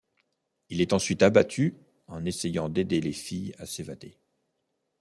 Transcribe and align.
Il 0.69 0.81
est 0.81 0.93
ensuite 0.93 1.21
abattu 1.21 1.75
en 2.07 2.25
essayant 2.25 2.69
d'aider 2.69 3.01
les 3.01 3.11
filles 3.13 3.53
à 3.59 3.67
s'évader. 3.67 4.17